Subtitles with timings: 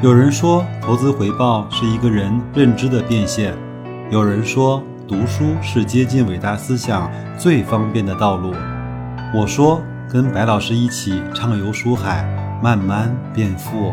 [0.00, 3.52] 有人说，投资回报是一个人认知的变现；
[4.12, 8.54] 有人说，读书是接近伟大思想最方便的道路。
[9.34, 12.22] 我说，跟白老师一起畅游书海，
[12.62, 13.92] 慢慢变富。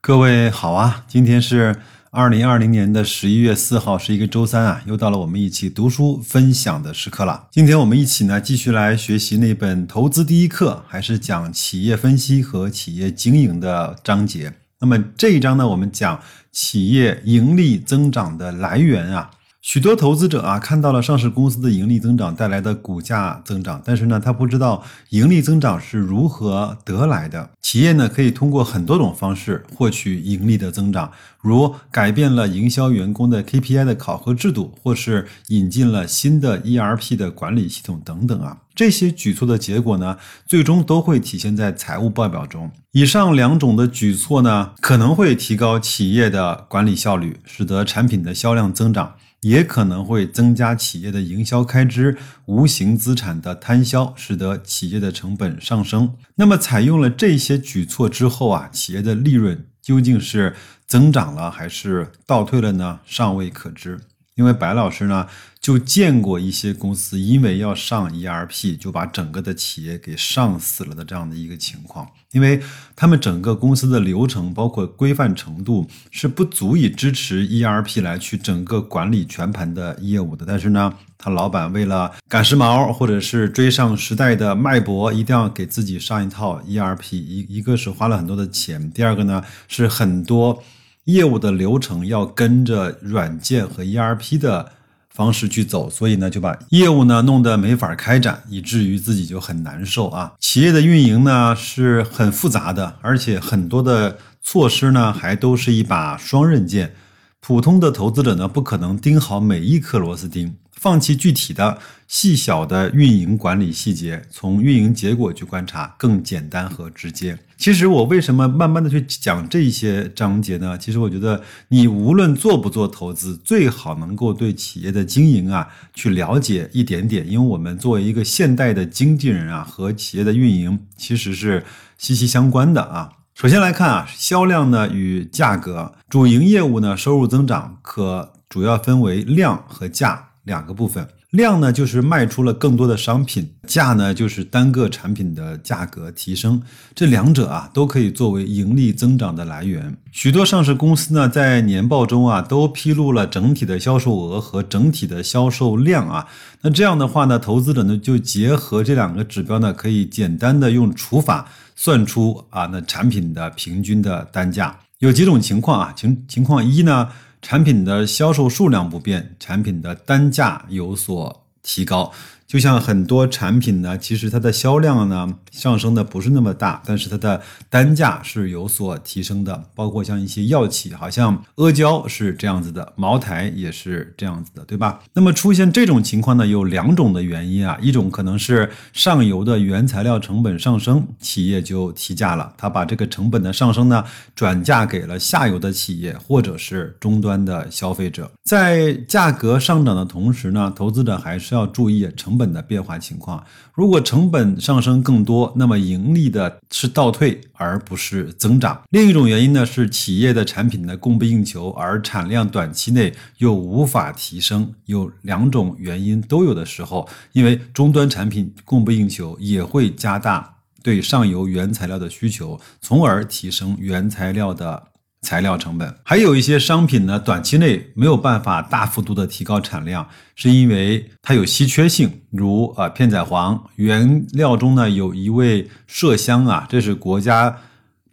[0.00, 1.76] 各位好啊，今天是。
[2.12, 7.46] 二零二零年的十一月四号是一个周三啊，又到了我们一起读书分享的时刻了。
[7.52, 14.52] 今天我们一起呢，继续来学习那本《投资第一课》，还是讲企业分析和企业经营的章节。
[14.80, 16.20] 那么这一章呢，我们讲
[16.50, 19.30] 企业盈利增长的来源啊。
[19.62, 27.50] 许多投资者啊，看到了上市公司的盈利增长带来的股价增长，但是呢，他不知道盈利增长是如何得来的。
[27.60, 38.62] 企业呢，可以通过很多种方式获取盈利的增长，如改变了营销员工的 KPI 的考核制度，或是引进了新的 ERP 的管理系统等等啊。
[38.74, 42.70] 这些举措的结果呢，最终都会体现在财务报表中。
[42.92, 49.16] 以上两种的举措呢，可能会提高企业的管理效率，使得产品的销量增长。
[49.40, 56.14] 也可能会增加企业的营销开支，无形资产的摊销，使得企业的成本上升。
[56.34, 60.54] 那么，采用了这些举措之后啊，企业的利润究竟是
[60.86, 63.00] 增长了还是倒退了呢？
[63.06, 64.00] 尚未可知。
[64.36, 65.26] 因为白老师呢，
[65.60, 72.08] 就见过一些公司因为要上 ERP，就把整个的企业给上死了的这样的一个情况。
[72.32, 72.62] 因为
[72.96, 80.46] 他们整个公司的流程包括规范程度是不足以支持 ERP 来去整个管理全盘的业务的。
[80.46, 87.16] 但是呢，他老板为了赶时髦或者是追上时代的脉搏，一定要给自己上一套 ERP。
[87.16, 90.62] 一一个是花了很多的钱，第二个呢是很多。
[91.04, 94.70] 业务的流程要跟着软件和 ERP 的
[95.14, 100.32] 方式去走，所以呢就把业务呢弄得没法开展，以至于自己就很难受啊。
[100.38, 106.94] 企业的运营呢是很复杂的，而且很多的措施呢还都是一把双刃剑。
[107.40, 110.56] 普通的投资者呢不可能盯好每一颗螺丝钉。
[110.80, 117.38] 放弃具体的细小的运营管理细节，从运营结果去观察更简单和直接。
[117.58, 120.78] 其实我为什么慢慢的去讲这些章节呢？
[120.78, 131.62] 其实我觉得你无论做不做投资，最好能够对企业的经营啊去了解一点点，因为我们作为一个现代的经纪人啊，和企业的运营其实是
[131.98, 133.12] 息息相关的啊。
[133.34, 140.29] 首先来看啊，销量呢与价格，主营业务呢收入增长可主要分为量和价。
[140.44, 146.62] 两个部分，量呢就是卖出了更多的商品，价呢就是单个产品的价格提升，
[146.94, 149.96] 这两者啊都可以作为盈利增长的来源。
[150.10, 156.26] 许多上市公司呢在年报中啊都披露了整体的销售额和整体的销售量啊，
[156.62, 161.46] 那这样的话呢，投资者呢就结合这两个指标呢，可以简单的用除法
[161.76, 164.78] 算出啊那产品的平均的单价。
[164.98, 167.08] 有几种情况啊，情情况一呢。
[167.42, 172.12] 产品的销售数量不变，产品的单价有所提高。
[172.50, 179.66] 就像很多产品呢，其实它的销量呢上升的不是那么大，但是它的单价是有所提升的。
[179.72, 184.98] 包括像一些药企，好像阿胶是这样子的，茅台也是这样子的，对吧？
[185.12, 198.28] 那么出现这种情况呢，有两种的原因啊，一种可能是上游的原材料成本上升，企业就提价了，他把这个成本的上升呢转嫁给了下游的企业或者是终端的消费者。
[198.42, 202.39] 在价格上涨的同时呢，投资者还是要注意成。
[202.40, 208.80] 本的变化情况，如果成本上升更多，那么盈利的是倒退而不是增长。
[208.88, 214.72] 另一种原因呢是企业的产品呢供不应求，而产量短期内又无法提升。
[214.86, 224.89] 有两种原因都有的时候，因为终端产品供不应求，也会加大对上游原材料的需求，从而提升原材料的。
[225.22, 237.58] 材料成本，还有一些商品呢，短期内没有办法大幅度的提高产量，是因为它有稀缺性，如啊片仔癀原料中呢有一味麝香啊，这是国家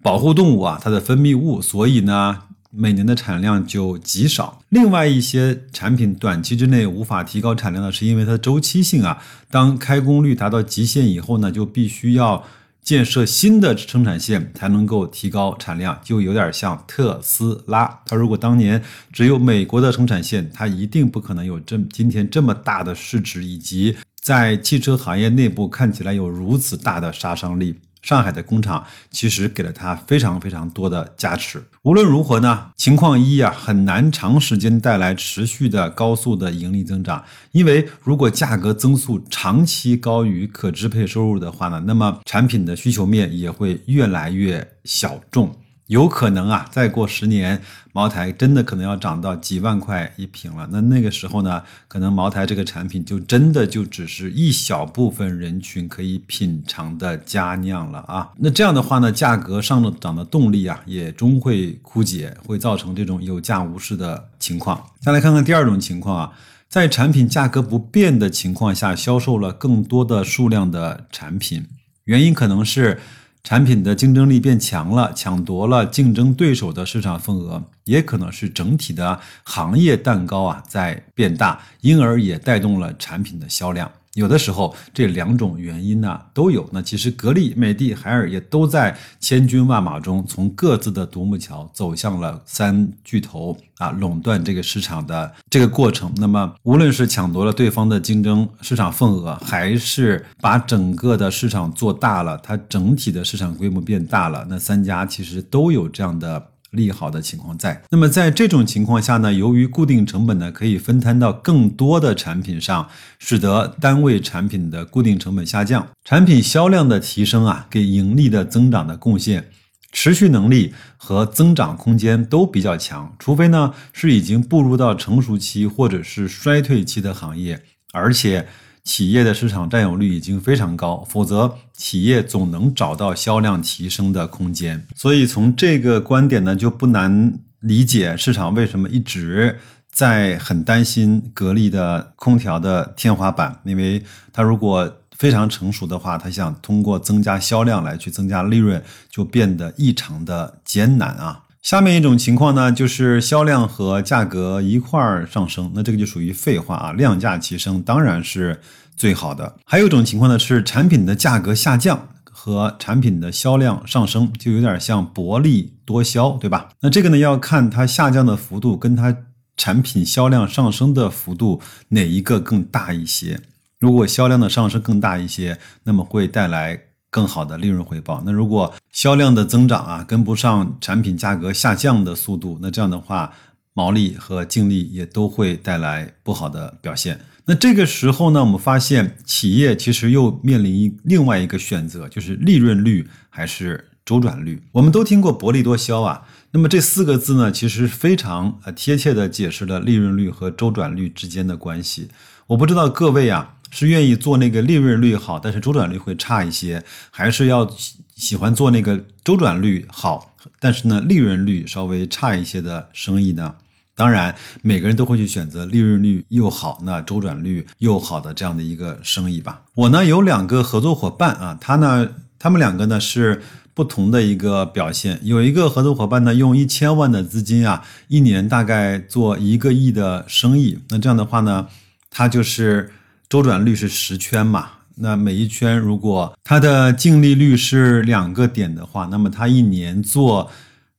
[0.01, 2.39] 保护动物啊，它的分泌物，所以呢
[2.71, 4.61] 每年的产量就极少。
[4.67, 12.43] 另外一些产品短期之内无法提高产量呢，是因为它的周期性啊，当开工率达到极限以后呢，就必须要。
[12.87, 17.99] 建设新的生产线才能够提高产量，就有点像特斯拉。
[18.05, 18.81] 它如果当年
[19.11, 27.75] 只有美国的生产线，它一定不可能有这今天这么大的市值，以及在汽车行业内部看起来有如此大的杀伤力。
[28.01, 31.63] 上海的工厂其实给了他非常非常多的加持。
[31.83, 45.55] 无论如何呢，情况一啊，很难长时间带来持续的高速的盈利增长，因为如果价格增速长期高于可支配收入的话呢，那么产品的需求面也会越来越小众。
[45.87, 47.61] 有可能啊，再过十年，
[47.93, 50.67] 茅台真的可能要涨到几万块一瓶了。
[50.69, 58.29] 那那个时候呢，可能茅台这个产品就真的就只是一小部分人群可以品尝的佳酿了啊。
[58.37, 64.85] 那这样的话呢，价格上涨的动力啊，也终会枯竭，会造成这种有价无市的情况。
[64.99, 66.33] 再来看看第二种情况啊，
[66.67, 71.65] 在产品价格不变的情况下，销售了更多的数量的产品，
[72.03, 72.99] 原因可能是。
[73.43, 83.89] 产品的竞争力变强了，抢夺了竞争对手的市场份额，也可能是整体的行业蛋糕啊在变大，因而也带动了产品的销量。
[84.17, 86.67] 有的时候这两种原因呢都有。
[86.71, 96.11] 那其实格力、美的、海尔也都在千军万马中，从各自的独木桥走向了三巨头啊垄断这个市场的这个过程。
[96.17, 106.47] 那么无论是抢夺了对方的竞争市场份额，还是把整个的市场做大了，它整体的市场规模变大了，那三家其实都有这样的。
[106.71, 119.49] 利好的情况在，那么在这种情况下呢，由于固定成本呢可以分摊到更多的产品上，使得单位产品的固定成本下降，产品销量的提升啊，给盈利的增长的贡献，
[119.91, 128.47] 持续能力和增长空间都比较强，除非呢是已经步入到成熟期或者是衰退期的行业，而且。
[128.87, 134.87] 企业的市场占有率已经非常高，否则企业总能找到销量提升的空间。
[134.95, 139.59] 所以从这个观点呢，就不难理解市场为什么一直
[139.91, 144.01] 在很担心格力的空调的天花板，因为
[144.31, 151.43] 它如果非常成熟的话，它想通过增加销量来去增加利润，就变得异常的艰难啊。
[151.67, 158.61] 下面一种情况呢，就是销量和价格一块儿上升，那这个就属于废话啊，量价齐升当然是
[158.95, 159.57] 最好的。
[159.65, 166.69] 还有一种情况呢，是产品的价格下降和产品的销量上升，就有点像薄利多销，对吧？
[166.79, 169.13] 那这个呢，要看它下降的幅度跟它
[169.57, 173.41] 产品销量上升的幅度哪一个更大一些。
[173.77, 176.83] 如果销量的上升更大一些，那么会带来。
[177.09, 178.21] 更好的利润回报。
[178.25, 183.33] 那如果销量的增长啊跟不上产品价格下降的速度，那这样的话，
[183.73, 187.19] 毛利和净利也都会带来不好的表现。
[187.45, 194.61] 那这个时候呢，我们发现企业其实又面临另外一个选择，就是利润率还是周转率。
[194.73, 202.09] 我们都听过薄利多销啊，那么这四个字呢，其实非常呃贴切的解释了利润率和周转率之间的关系。
[202.47, 203.53] 我不知道各位啊。
[203.69, 207.69] 是愿意做那个利润率好，但是周转率会差一些，还是要
[208.15, 213.55] 喜欢做那个周转率好，但是呢利润率稍微差一些的生意呢？
[213.93, 219.63] 当然，每个人都会去选择利润率又好、那周转率又好的这样的一个生意吧。
[219.73, 222.07] 我呢有两个合作伙伴啊，他呢
[222.39, 223.41] 他们两个呢是
[223.73, 225.19] 不同的一个表现。
[225.23, 230.79] 有一个合作伙伴呢用一千万的资金啊，一年大概做一个亿的生意。
[230.89, 231.67] 那这样的话呢，
[232.09, 232.91] 他就是。
[233.29, 234.69] 周转率是十圈嘛？
[234.95, 240.49] 那每一圈如果它的净利率是两个点的话，那么它一年做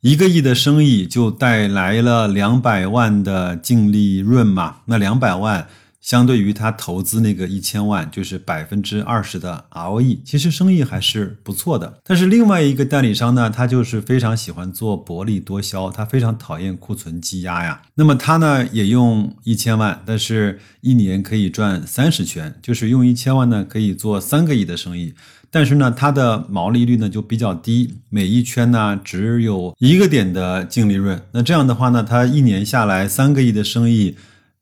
[0.02, 4.76] 一个亿的生意，就带来了两百万的净利润嘛？
[4.84, 5.66] 那两百万。
[6.08, 11.98] 相对于他投资那个一千万，就是百分之二十的 ROE，其实生意还是不错的。
[12.02, 17.82] 但是另外一个代理商呢，他就是非常喜欢做薄利多销，他非常讨厌库存积压呀。
[17.94, 25.12] 那么他呢也用一千万，但是一年可以赚三十圈，就是用一千万呢可以做三个亿的生意。
[25.50, 31.20] 但是呢，它的毛利率呢就比较低，每一圈呢只有一个点的净利润。
[31.32, 34.16] 那这样的话呢，他一年下来三个亿的生意。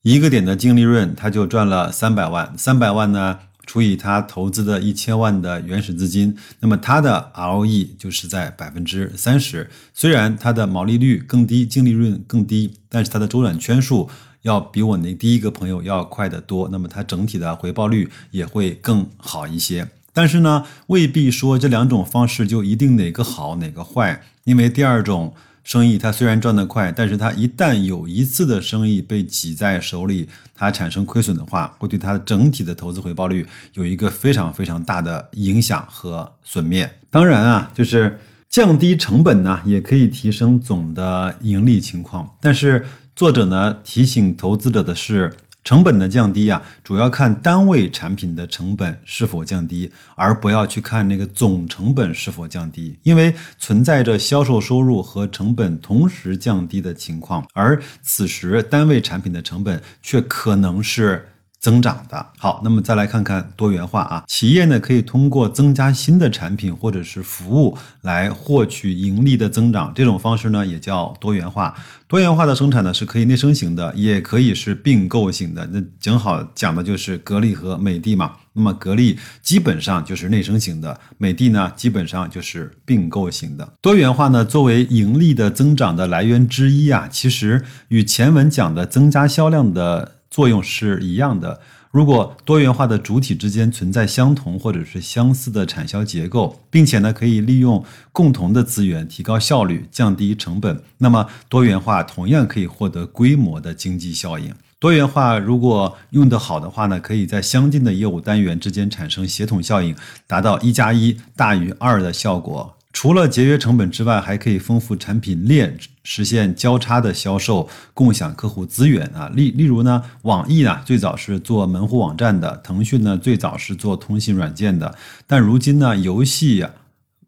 [0.08, 2.54] 一个点的净利润，他就赚了三百万。
[2.56, 9.68] 三百万呢，除以他投资的一千万的原始资金，那么他的 ROE 就是在百分之三十。
[9.92, 14.08] 虽然它的毛利率更低，净利润更低，但是它的周转圈数
[14.42, 16.68] 要比我那第一个朋友要快得多。
[16.70, 19.88] 那么它整体的回报率也会更好一些。
[20.12, 25.34] 但是呢，未必说这两种方式就一定哪个好哪个坏，因为第二种。
[25.66, 33.44] 生意它虽然赚得快，但是它一旦有一次的生意被挤在手里，它产生亏损的话，会对它整体的投资回报率
[33.74, 36.88] 有一个非常非常大的影响和损灭。
[37.10, 38.16] 当然啊，就是
[38.48, 42.36] 降低成本呢，也可以提升总的盈利情况。
[42.40, 45.34] 但是作者呢提醒投资者的是，
[45.66, 61.30] 成本的降低啊，主要看单位产品的成本是否降低，而不要去看那个总成本是否降低，因为存在着销售收入和成本同时降低的情况，而此时单位产品的成本却可能是。
[61.66, 71.74] 增长的好，那么再来看看多元化啊，企业呢可以通过增加新的产品或者是服务来获取盈利的增长，这种方式呢也叫多元化。
[72.06, 75.68] 多元化的生产呢是可以内生型的，也可以是并购型的。
[75.72, 78.34] 那正好讲的就是格力和美的嘛。
[78.52, 83.68] 那么格力基本上就是内生型的，美的呢基本上就是并购型的。
[83.82, 90.12] 多元化呢作为盈利的增长的来源之一啊，其实与前文讲的增加销量的。
[90.36, 91.58] 作用是一样的。
[91.90, 104.52] 如果多元化的主体之间存在相同或者是相似的产销结构，并且呢可以利用共同的资源提高效率、降低成本，那么多元化同样可以获得规模的经济效应。
[104.78, 112.76] 多元化如果用得好的话呢，可以在相近的业务单元之间产生协同效应，达到一加一大于二的效果。
[112.92, 115.78] 除了节约成本之外，还可以丰富产品链，
[116.08, 119.28] 实现交叉的销售，共享客户资源啊。
[119.34, 124.94] 例例如呢，网易呢最早是做门户网站的，腾讯呢最早是做通信软件的，
[125.26, 126.70] 但如今呢，游戏呀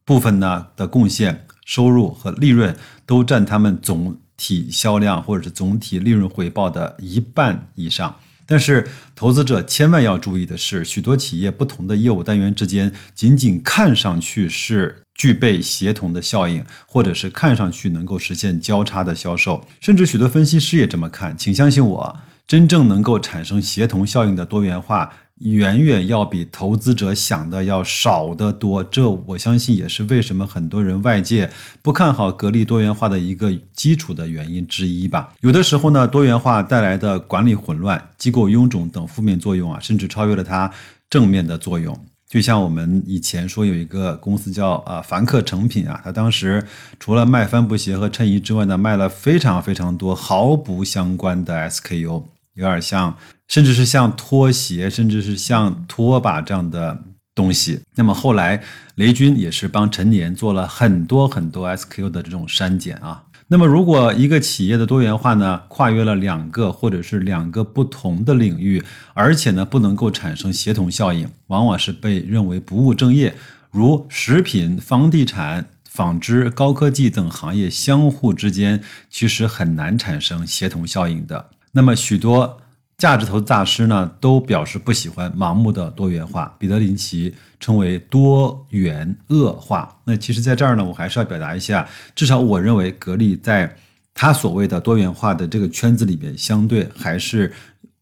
[0.04, 8.14] 部分呢的贡献、收入和利润都占他们总体销量或者是总体利润回报的一半以上。
[8.50, 21.36] 但是，投资者千万要注意的是，许多企业不同的业务单元之间，仅仅看上去是具备协同的效应，或者是看上去能够实现交叉的销售，甚至许多分析师也这么看。
[21.36, 25.12] 请相信我，真正能够产生协同效应的多元化。
[25.42, 31.48] 远远要比投资者想的要少得多，这我相信也是为什么很多人外界
[31.80, 35.32] 不看好格力多元化的一个基础的原因之一吧。
[35.42, 40.68] 有的时候呢，多元化带来的管理混乱、机构臃肿等负面作用啊，甚至超越了它
[41.08, 41.96] 正面的作用。
[42.28, 46.62] 就像我们以前说有一个公司叫啊凡客诚品啊，他当时
[47.00, 52.24] 除了卖帆布鞋和衬衣之外呢，卖了非常非常多毫不相关的 SKU。
[52.54, 53.16] 有点像，
[53.46, 57.80] 甚至是像拖鞋，甚至是像拖把这样的东西。
[57.94, 58.60] 那么后来，
[58.96, 63.22] 雷军也是帮陈年做了很多很多 SKU 的这种删减啊。
[63.50, 68.82] 那么如果一个企业的多元化呢，跨越了两个或者是两个不同的领域，
[69.14, 73.34] 而且呢不能够产生协同效应，往往是被认为不务正业。
[73.70, 81.46] 如食品、房地产、纺织、高科技等行业相互之间其实很难产生协同效应的。
[81.72, 82.60] 那么许多
[82.98, 86.52] 价值投资大师呢，都表示不喜欢盲目的多元化。
[86.58, 89.96] 彼得林奇称为多元恶化。
[90.04, 93.72] 那其实，在这儿呢，我还是要表达一下，至少我认为格力在
[94.12, 97.52] 他所谓的多元化的这个圈子里面，相对还是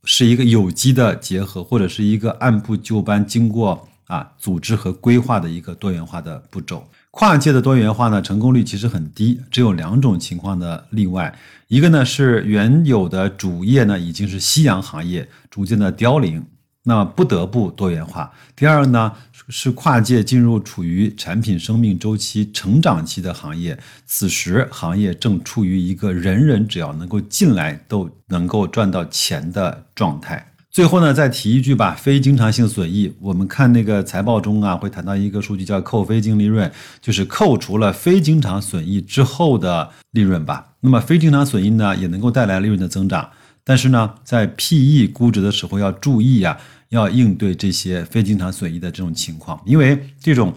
[0.04, 6.82] 是一个有机的结合，或者是一个按部就班、经过啊组织和规划的一个多元化的步骤。
[7.18, 11.34] 跨界的多元化呢，成功率其实很低，只有两种情况的例外。
[11.66, 16.44] 一个呢是原有的主业呢已经是夕阳行业，逐渐的凋零，
[16.82, 18.30] 那不得不多元化。
[18.54, 19.10] 第二呢
[19.48, 30.52] 是跨界进入处于产品生命周期成长期的行业，此时行业正处于一个人人只要能够进来都能够赚到钱的状态。
[30.76, 40.74] 最后呢，再提一句吧，非经常性损益，我们看那个财报中啊，会谈到一个数据叫扣非净利润，就是扣除了非经常损益之后的利润吧。
[40.80, 43.26] 那么非经常损益呢，也能够带来利润的增长，
[43.64, 46.58] 但是呢，在 PE 估值的时候要注意呀，
[46.90, 50.52] 要应对这些非经常损益的这种情况，因为这种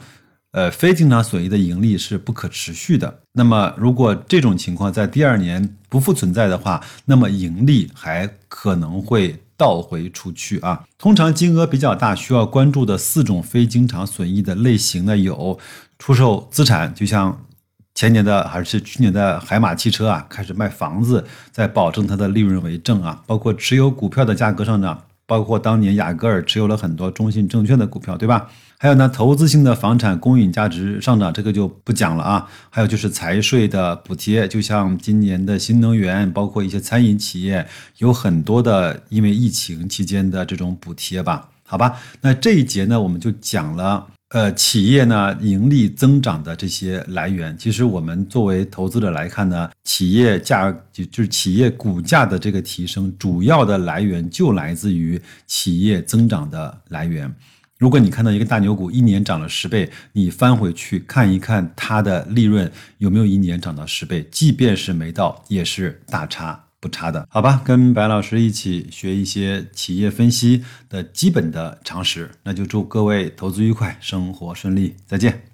[0.51, 3.21] 呃非经常损益的盈利是不可持续的。
[3.31, 9.33] 那么如果这种情况在第二年不复存在的话，那么盈利还可能会。
[9.59, 15.59] 倒回出去啊，通常金额比较大，需要关注的四种非经常损益的类型呢，有
[15.99, 17.45] 出售资产，就像
[17.93, 25.03] 前年的还是去年的海马汽车啊，开始卖房子，在保证它的利润为正啊，包括持有股票的价格上涨。
[25.29, 28.49] 包括当年雅戈尔持有了很多中信证券的股票，对吧？
[28.81, 32.49] 还有呢，投资性的房产公允价值上涨，这个就不讲了啊。
[32.69, 37.67] 还有就是财税的补贴，就像今年的新能源，包括一些餐饮企业，
[37.97, 41.49] 有很多的因为疫情期间的这种补贴吧？
[41.67, 44.07] 好吧，那这一节呢，我们就讲了。
[44.29, 57.29] 呃，企业呢盈利增长的这些来源，其实我们作为投资者来看呢，企业价就就是企业股价的这个提升，主要的来源就来自于企业增长的来源。
[57.79, 67.61] 如果你看到一个大牛股一年涨了十倍，你翻回去看一看它的利润有没有一年涨到十倍，即便是没到，也是大差不差的，好吧？
[67.63, 75.48] 跟白老师一起学一些企业分析的基本的常识，那就祝各位投资愉快，生活顺利，再见。